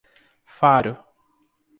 Faro 0.57 0.97